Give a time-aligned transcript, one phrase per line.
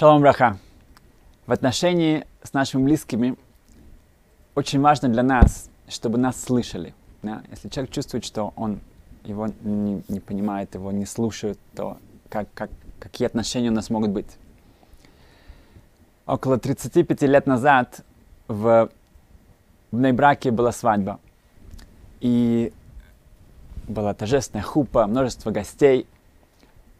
[0.00, 0.56] Шалом Браха.
[1.46, 3.36] В отношении с нашими близкими
[4.54, 6.94] очень важно для нас, чтобы нас слышали.
[7.22, 7.42] Да?
[7.50, 8.80] Если человек чувствует, что он
[9.24, 11.98] его не, не понимает, его не слушают, то
[12.30, 14.38] как, как, какие отношения у нас могут быть?
[16.24, 18.02] Около 35 лет назад
[18.48, 18.88] в,
[19.90, 21.20] в Нейбраке была свадьба.
[22.20, 22.72] И
[23.86, 26.06] была торжественная хупа, множество гостей.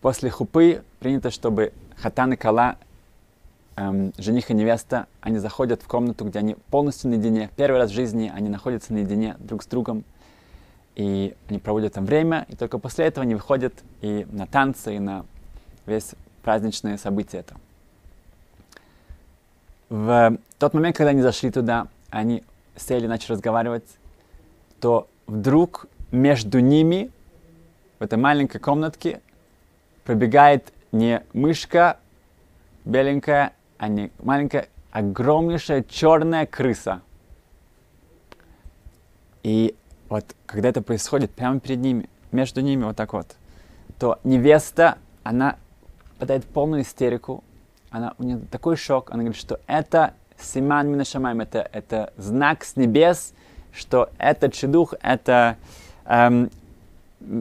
[0.02, 2.76] После хупы принято, чтобы хатан и кала,
[3.80, 7.50] эм, жених и невеста, они заходят в комнату, где они полностью наедине.
[7.56, 10.04] Первый раз в жизни они находятся наедине друг с другом.
[10.96, 14.98] И они проводят там время, и только после этого они выходят и на танцы, и
[14.98, 15.24] на
[15.86, 16.12] весь
[16.42, 17.38] праздничные события.
[17.38, 17.56] Это.
[19.88, 22.44] В тот момент, когда они зашли туда, они
[22.76, 23.86] сели, начали разговаривать,
[24.80, 27.10] то вдруг между ними,
[27.98, 29.20] в этой маленькой комнатке,
[30.04, 31.98] пробегает не мышка
[32.84, 37.00] беленькая, а не маленькая, огромнейшая черная крыса.
[39.42, 39.74] И
[40.10, 43.36] вот когда это происходит прямо перед ними, между ними вот так вот,
[43.98, 45.56] то невеста, она
[46.18, 47.42] падает в полную истерику,
[47.88, 52.76] она, у нее такой шок, она говорит, что это Симан Минашамайм, это, это знак с
[52.76, 53.32] небес,
[53.72, 55.56] что этот шедух, это,
[56.04, 56.50] эм,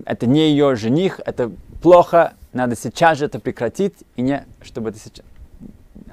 [0.06, 5.00] это не ее жених, это плохо, надо сейчас же это прекратить, и не, чтобы это
[5.00, 5.26] сейчас...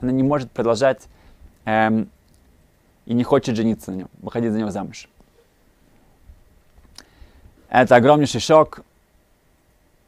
[0.00, 1.06] Она не может продолжать
[1.64, 2.10] эм,
[3.04, 5.08] и не хочет жениться на нем, выходить за него замуж.
[7.68, 8.80] Это огромнейший шок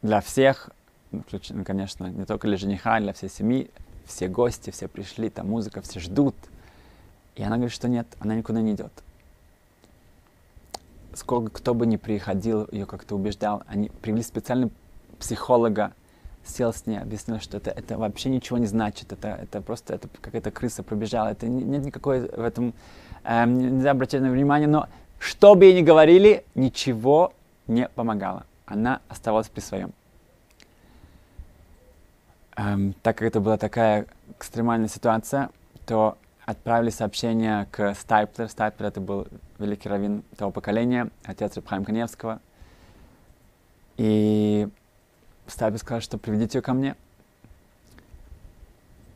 [0.01, 0.69] для всех,
[1.11, 1.23] ну,
[1.65, 3.69] конечно, не только для жениха, для всей семьи.
[4.05, 6.35] Все гости, все пришли, там музыка, все ждут.
[7.35, 8.91] И она говорит, что нет, она никуда не идет.
[11.13, 14.71] Сколько кто бы ни приходил, ее как-то убеждал, они привели специального
[15.19, 15.93] психолога,
[16.45, 20.07] сел с ней, объяснил, что это, это вообще ничего не значит, это, это просто это
[20.21, 22.73] какая-то крыса пробежала, это нет никакой в этом,
[23.23, 24.87] эм, нельзя обращать на внимание, но
[25.19, 27.33] что бы ей ни говорили, ничего
[27.67, 28.45] не помогало.
[28.65, 29.91] Она оставалась при своем.
[32.55, 34.05] Эм, так как это была такая
[34.37, 35.49] экстремальная ситуация,
[35.85, 38.49] то отправили сообщение к Стайплер.
[38.49, 39.27] Стайплер это был
[39.59, 42.39] великий раввин того поколения, отец Рабхайм Каневского.
[43.97, 44.67] И
[45.49, 46.95] Стайплер сказал, что приведите ее ко мне.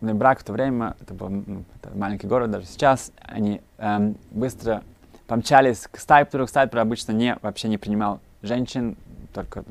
[0.01, 4.17] На брак в то время, это был ну, это маленький город, даже сейчас, они эм,
[4.31, 4.83] быстро
[5.27, 6.45] помчались к Стайплеру.
[6.45, 8.97] Стайплер обычно не, вообще не принимал женщин,
[9.33, 9.63] только,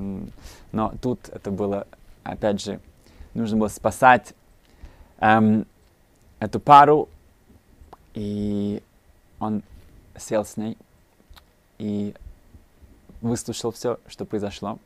[0.72, 1.86] но тут это было,
[2.24, 2.80] опять же,
[3.34, 4.34] нужно было спасать
[5.20, 5.66] эм,
[6.40, 7.08] эту пару,
[8.14, 8.82] и
[9.38, 9.62] он
[10.16, 10.78] сел с ней
[11.78, 12.14] и
[13.20, 14.78] выслушал все, что произошло.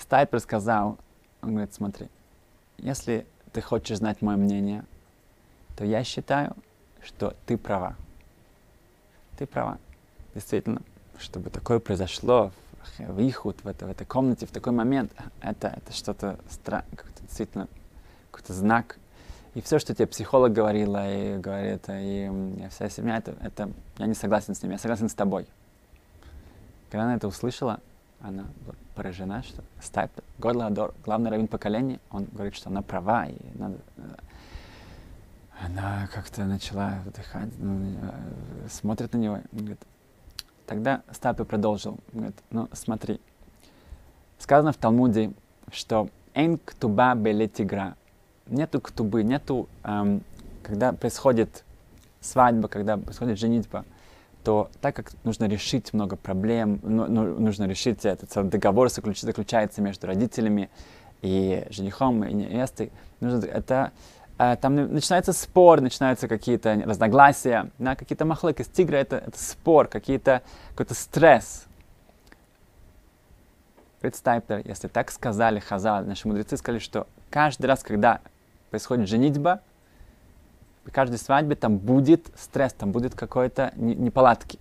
[0.00, 0.98] Стайпер сказал,
[1.42, 2.08] он говорит, смотри,
[2.78, 4.84] если ты хочешь знать мое мнение,
[5.76, 6.56] то я считаю,
[7.02, 7.96] что ты права.
[9.38, 9.78] Ты права.
[10.34, 10.82] Действительно,
[11.18, 12.50] чтобы такое произошло
[12.98, 16.86] в их в, это, в этой комнате, в такой момент, это, это что-то странное,
[17.20, 17.68] действительно
[18.30, 18.98] какой-то знак.
[19.54, 24.06] И все, что тебе психолог говорила, и говорит, и, и вся семья, это, это я
[24.06, 25.46] не согласен с ним, я согласен с тобой.
[26.90, 27.80] Когда она это услышала,
[28.20, 28.46] она
[28.94, 34.02] поражена, что Стайп, Горладор, главный раввин поколения, он говорит, что она права, и надо, э,
[35.64, 39.80] она как-то начала вдыхать, ну, э, смотрит на него, говорит,
[40.70, 41.98] Тогда Стапи продолжил.
[42.12, 43.20] Говорит, ну смотри,
[44.38, 45.32] сказано в Талмуде,
[45.72, 47.96] что «эн ктуба беле тигра».
[48.46, 50.22] Нету ктубы, нету, эм,
[50.62, 51.64] когда происходит
[52.20, 53.84] свадьба, когда происходит женитьба,
[54.44, 59.82] то так как нужно решить много проблем, ну, ну, нужно решить этот договор заключ, заключается
[59.82, 60.70] между родителями
[61.22, 62.90] и женихом и невестой,
[63.20, 63.92] нужно, это
[64.42, 68.62] а, там начинается спор, начинаются какие-то разногласия, да, какие-то махлыки.
[68.62, 70.40] Тигры это, это спор, какие-то,
[70.70, 71.66] какой-то стресс.
[74.00, 78.20] Представьте, если так сказали Хазал, наши мудрецы сказали, что каждый раз, когда
[78.70, 79.60] происходит женитьба,
[80.92, 84.58] каждой свадьбе там будет стресс, там будет какой-то неполадки.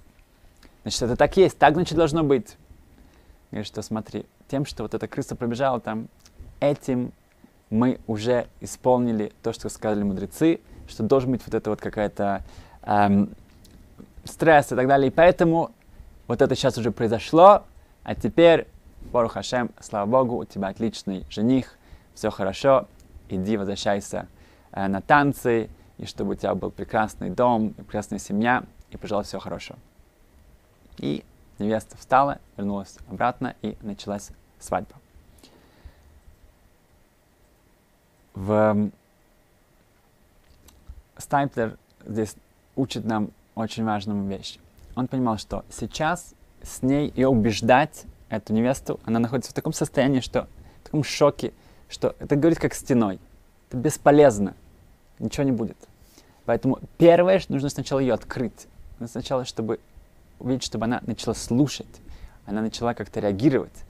[0.83, 2.57] Значит, это так есть, так, значит, должно быть.
[3.51, 6.07] Говорит, что смотри, тем, что вот эта крыса пробежала там,
[6.59, 7.13] этим
[7.69, 12.43] мы уже исполнили то, что сказали мудрецы, что должен быть вот это вот какая-то
[12.83, 13.29] эм,
[14.23, 15.09] стресс и так далее.
[15.09, 15.71] И поэтому
[16.27, 17.63] вот это сейчас уже произошло,
[18.03, 18.67] а теперь,
[19.11, 21.77] Бору Хашем, слава Богу, у тебя отличный жених,
[22.15, 22.87] все хорошо,
[23.29, 24.27] иди возвращайся
[24.71, 25.69] э, на танцы,
[25.99, 29.75] и чтобы у тебя был прекрасный дом, прекрасная семья, и, пожалуйста, все хорошо.
[30.97, 31.23] И
[31.59, 34.29] невеста встала, вернулась обратно, и началась
[34.59, 34.95] свадьба.
[38.33, 38.89] В
[41.17, 42.35] Стайплер здесь
[42.77, 44.57] учит нам очень важную вещь.
[44.95, 50.21] Он понимал, что сейчас с ней ее убеждать, эту невесту, она находится в таком состоянии,
[50.21, 50.47] что
[50.81, 51.51] в таком шоке,
[51.89, 53.19] что это говорит как стеной.
[53.67, 54.55] Это бесполезно.
[55.17, 55.88] Ничего не будет.
[56.49, 58.65] Поэтому первое, что нужно сначала ее открыть.
[59.05, 59.79] Сначала, чтобы
[60.39, 61.85] увидеть, чтобы она начала слушать.
[62.47, 63.85] Она начала как-то реагировать.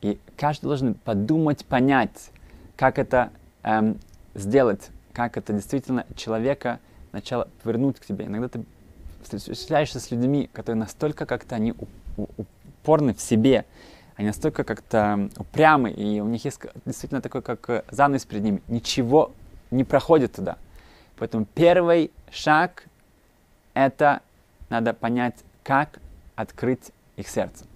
[0.00, 2.30] И каждый должен подумать, понять,
[2.76, 3.30] как это
[3.64, 3.98] эм,
[4.34, 6.80] сделать, как это действительно человека
[7.12, 8.24] начало повернуть к тебе.
[8.24, 8.64] Иногда ты
[9.22, 11.74] встречаешься с людьми, которые настолько как-то они
[12.16, 13.66] упорны в себе,
[14.16, 18.62] они настолько как-то упрямы, и у них есть действительно такой, как э, занавес перед ними.
[18.68, 19.32] Ничего
[19.70, 20.56] не проходит туда.
[21.20, 22.84] Поэтому первый шаг—
[23.74, 24.22] это
[24.70, 26.00] надо понять, как
[26.34, 27.66] открыть их сердце.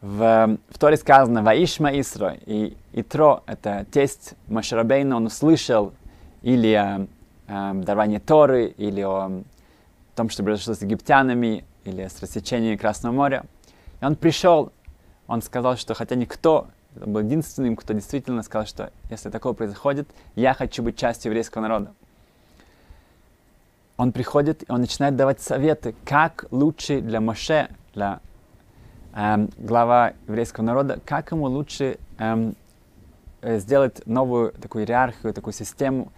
[0.00, 5.94] В, в Торе сказано «Ваишма Исро», и Итро— это тесть Машарабейна, он услышал
[6.42, 7.06] или о,
[7.46, 9.44] о даровании Торы, или о
[10.16, 13.44] том, что произошло с египтянами, или с рассечением Красного моря.
[14.00, 14.72] И он пришел,
[15.28, 16.66] он сказал, что хотя никто,
[17.00, 21.62] он был единственным, кто действительно сказал, что если такое происходит, я хочу быть частью еврейского
[21.62, 21.92] народа.
[23.96, 28.20] Он приходит, и он начинает давать советы, как лучше для Моше, для
[29.14, 32.56] эм, глава еврейского народа, как ему лучше эм,
[33.40, 36.12] э, сделать новую такую иерархию, такую систему,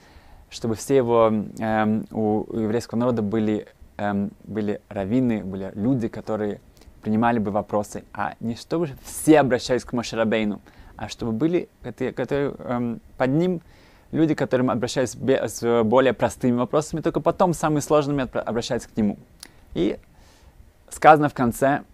[0.49, 3.67] чтобы все его эм, у, у еврейского народа были,
[3.99, 6.61] эм, были раввины, были люди, которые
[7.07, 10.61] принимали бы вопросы, а не чтобы все обращались к Мошерабейну,
[10.97, 11.69] а чтобы были
[12.17, 13.61] которые, эм, под ним
[14.11, 19.19] люди, которым обращались с более простыми вопросами, только потом самыми сложными обращаются к нему.
[19.75, 20.01] И
[20.89, 21.85] сказано в конце,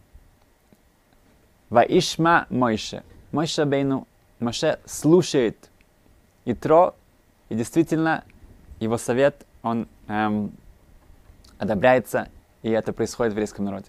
[1.69, 3.03] Ваишма Мойше.
[3.33, 4.09] Мойше Бейну,
[4.41, 5.59] Моше слушает
[6.47, 6.95] Итро,
[7.51, 8.25] и действительно
[8.81, 10.53] его совет, он эм,
[11.59, 12.31] одобряется,
[12.63, 13.89] и это происходит в еврейском народе.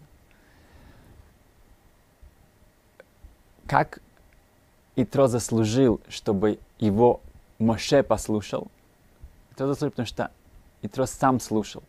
[3.73, 4.03] Как
[4.95, 7.21] Итро заслужил, чтобы его
[7.57, 8.67] Моше послушал?
[9.51, 10.29] Итро заслужил, потому что
[10.83, 11.81] Итро сам слушал.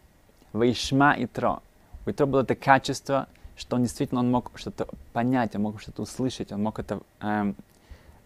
[0.54, 1.62] Ваишма Итро.
[2.06, 6.00] У Итро было это качество, что он действительно он мог что-то понять, он мог что-то
[6.00, 7.52] услышать, он мог это э,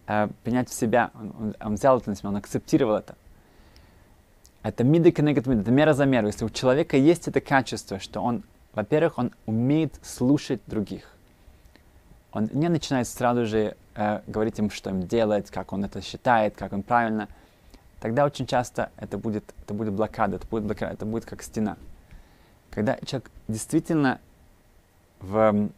[0.07, 3.17] э, принять в себя, он, он, он взял это на себя, он акцептировал это.
[4.63, 6.29] Это миды коннект миды, это мера за меру.
[6.29, 11.18] Если у человека есть это качество, что он, во-первых, он умеет слушать других.
[12.39, 16.55] Он не начинает сразу же э, говорить им, что им делать, как он это считает,
[16.57, 17.29] как он правильно.
[17.99, 21.77] Тогда очень часто это будет, это будет блокада, это будет блокада, это будет как стена.
[22.71, 24.21] Когда человек действительно
[25.19, 25.69] в,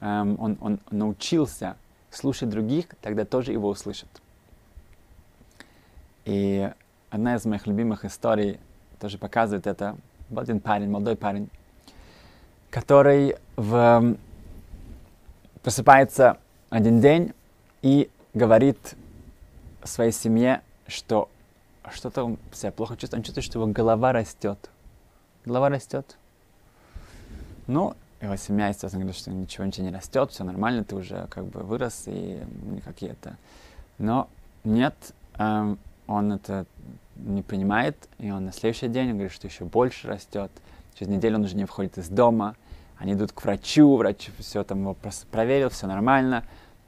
[0.00, 1.76] эм, он, он научился
[2.10, 4.08] слушать других, тогда тоже его услышат.
[6.24, 6.72] И
[7.10, 8.58] одна из моих любимых историй
[8.98, 9.98] тоже показывает это.
[10.30, 11.50] Был один парень, молодой парень,
[12.70, 14.16] который в,
[15.66, 16.38] просыпается
[16.70, 17.32] один день
[17.82, 18.78] и говорит
[19.82, 21.28] своей семье, что
[21.92, 24.70] что-то он себя плохо чувствует, он чувствует, что его голова растет.
[25.44, 26.18] Голова растет.
[27.66, 31.46] Ну, его семья, естественно, говорит, что ничего, ничего не растет, все нормально, ты уже как
[31.46, 33.36] бы вырос, и никакие это.
[33.98, 34.28] Но
[34.62, 34.94] нет,
[35.34, 36.64] эм, он это
[37.16, 40.52] не принимает, и он на следующий день говорит, что еще больше растет.
[40.94, 42.54] Через неделю он уже не входит из дома,
[42.98, 44.96] они идут к врачу, врач все там его
[45.30, 46.44] проверил, все нормально.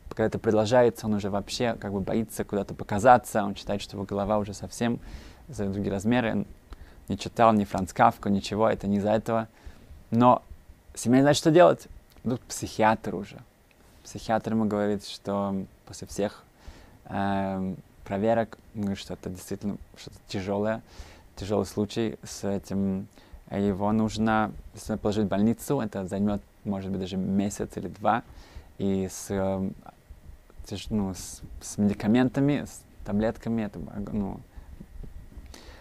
[0.08, 4.04] Когда это продолжается, он уже вообще как бы боится куда-то показаться, он считает, что его
[4.04, 5.00] голова уже совсем
[5.48, 6.32] за другие размеры.
[6.32, 6.46] Он
[7.08, 9.48] не читал ни Франц Кавку, ничего, это не из-за этого.
[10.10, 10.42] Но
[10.98, 11.86] Семья не знает, что делать.
[12.24, 13.38] Идут к психиатру уже.
[14.02, 15.54] Психиатр ему говорит, что
[15.86, 16.42] после всех
[17.04, 17.74] э,
[18.04, 20.82] проверок, говорит, что это действительно что-то тяжелое,
[21.36, 23.06] тяжелый случай с этим.
[23.50, 24.52] Его нужно
[25.00, 28.22] положить в больницу, это займет, может быть, даже месяц или два.
[28.76, 29.70] И с, э,
[30.90, 33.80] ну, с, с медикаментами, с таблетками, это
[34.12, 34.40] ну,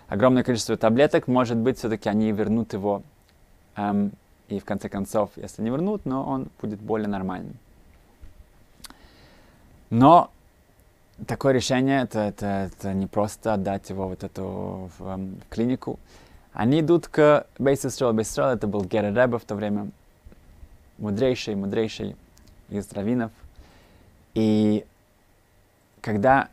[0.08, 3.04] огромное количество таблеток, может быть, все-таки они вернут его
[3.76, 4.12] эм,
[4.48, 7.58] и в конце концов, если не вернут, но он будет более нормальным.
[9.90, 10.32] Но
[11.26, 16.00] такое решение, это, это, это не просто отдать его вот эту в, в клинику.
[16.58, 18.14] Они идут к Бейсистрол.
[18.14, 19.92] Бейсистрол это был Гера Ребе в то время,
[20.98, 22.16] мудрейший, мудрейший
[22.70, 23.32] из раввинов.
[24.34, 24.84] И
[26.02, 26.50] когда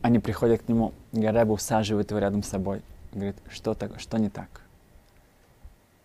[0.00, 2.82] они приходят к нему, Геребе усаживает его рядом с собой.
[3.12, 4.60] Говорит, что, так, что не так?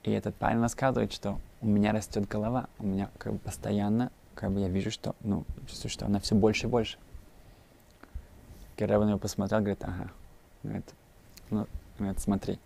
[0.01, 4.49] И этот парень рассказывает, что у меня растет голова, у меня как бы постоянно, как
[4.49, 6.97] бы я вижу, что, ну, чувствую, что она все больше и больше.
[8.77, 10.09] Керева на него посмотрел, говорит, ага,
[10.63, 10.89] говорит,
[11.51, 12.59] ну, говорит, смотри,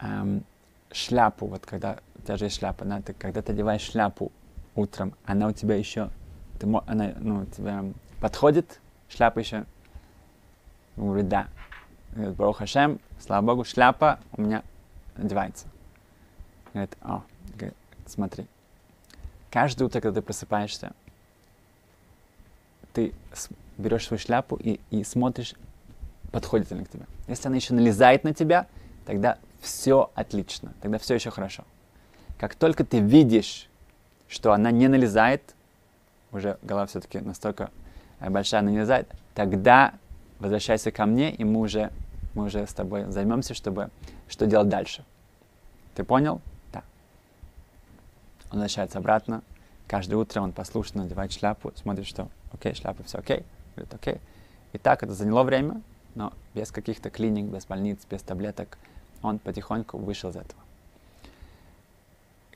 [0.00, 0.44] эм,
[0.92, 4.32] шляпу, вот когда у тебя же есть шляпа, да, ты, когда ты одеваешь шляпу
[4.74, 6.10] утром, она у тебя еще,
[6.58, 7.84] ты, она, ну, у тебя
[8.20, 9.64] подходит, шляпа еще?
[10.96, 11.48] Он говорит, да.
[12.12, 14.62] Говорит, Барух Хашем, слава Богу, шляпа у меня
[15.16, 15.66] одевается.
[16.72, 17.22] Говорит, о,
[17.54, 18.46] говорит, смотри,
[19.50, 20.92] каждое утро, когда ты просыпаешься,
[22.92, 23.12] ты
[23.76, 25.54] берешь свою шляпу и, и смотришь,
[26.32, 27.06] подходит ли к тебе.
[27.28, 28.66] Если она еще налезает на тебя,
[29.04, 31.64] тогда все отлично, тогда все еще хорошо.
[32.38, 33.68] Как только ты видишь,
[34.28, 35.54] что она не налезает,
[36.32, 37.70] уже голова все-таки настолько
[38.20, 39.94] большая, она не налезает, тогда
[40.38, 41.90] возвращайся ко мне, и мы уже,
[42.34, 43.90] мы уже с тобой займемся, чтобы
[44.28, 45.04] что делать дальше.
[45.94, 46.40] Ты понял?
[46.72, 46.82] Да.
[48.50, 49.42] Он возвращается обратно.
[49.86, 53.44] Каждое утро он послушно надевает шляпу, смотрит, что окей, шляпа, все окей.
[53.74, 54.20] Говорит, окей.
[54.72, 55.80] И так это заняло время,
[56.16, 58.78] но без каких-то клиник, без больниц, без таблеток
[59.22, 60.60] он потихоньку вышел из этого.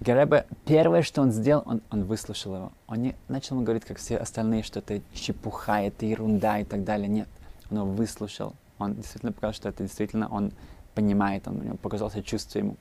[0.00, 2.72] Геребе, первое, что он сделал, он, он выслушал его.
[2.88, 6.84] Он не начал ему говорить, как все остальные, что это чепуха, это ерунда и так
[6.84, 7.06] далее.
[7.06, 7.28] Нет,
[7.70, 8.54] он его выслушал.
[8.78, 10.52] Он действительно показал, что это действительно он
[10.94, 12.76] понимает, он, он показал чувство ему.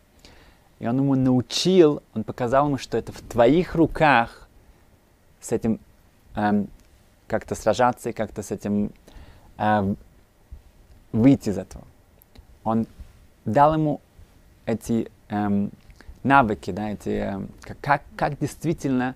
[0.80, 4.48] И он ему научил, он показал ему, что это в твоих руках
[5.42, 5.82] с этим
[6.36, 6.70] эм,
[7.28, 8.94] как-то сражаться и как-то с этим
[9.58, 9.98] эм,
[11.12, 11.86] выйти из этого.
[12.64, 12.88] Он
[13.46, 14.02] дал ему
[14.66, 15.72] эти эм,
[16.24, 17.50] навыки, да, эти, эм,
[17.82, 19.16] как, как действительно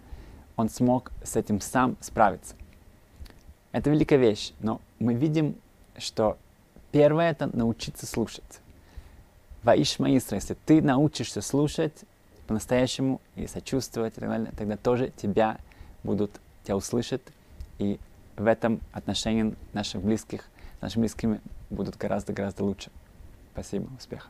[0.55, 2.55] он смог с этим сам справиться.
[3.71, 5.55] Это великая вещь, но мы видим,
[5.97, 6.37] что
[6.91, 8.59] первое это научиться слушать.
[9.63, 12.03] Ваишма Исра, если ты научишься слушать
[12.47, 15.57] по-настоящему и сочувствовать и так далее, тогда тоже тебя
[16.03, 16.31] будут,
[16.63, 17.21] тебя услышат,
[17.79, 17.99] и
[18.35, 20.45] в этом отношении наших близких,
[20.81, 21.41] нашими близкими
[21.73, 22.91] будут гораздо-гораздо лучше.
[23.51, 24.29] Спасибо, успеха.